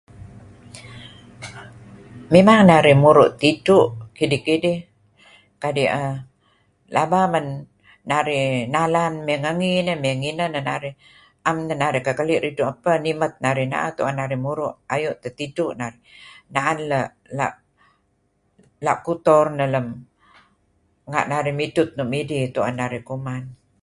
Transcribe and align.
Memang 2.33 2.59
narih 2.69 2.97
muru' 3.03 3.33
tidtu' 3.41 3.91
kidih-kidih 4.17 4.77
kadi' 5.61 5.91
err 6.01 6.15
laba 6.95 7.21
men 7.33 7.45
narih 8.11 8.45
nalan 8.75 9.13
mey 9.25 9.37
ngengi 9.43 9.71
mey 10.03 10.15
ngineh 10.21 10.49
neh 10.53 10.63
narih, 10.69 10.95
'am 11.47 11.57
neh 11.67 11.77
narih 11.81 12.01
kehkeli' 12.05 12.41
ridtu' 12.45 12.69
apeh 12.71 12.95
nimet 13.05 13.33
narih 13.43 13.67
na'ah 13.71 14.37
muru' 14.45 14.73
ayu 14.93 15.11
teh 15.21 15.33
tidtu 15.39 15.65
narih, 15.81 16.03
da'et 16.55 16.77
la' 16.91 17.13
la' 17.37 17.55
la' 18.85 19.01
kotor 19.05 19.45
neh 19.57 19.69
lem 19.73 19.87
nga' 21.09 21.27
narih 21.31 21.55
midhut 21.59 21.89
nuk 21.97 22.09
midih 22.13 22.43
tu'en 22.55 22.75
narih 22.79 23.03
kuman. 23.09 23.43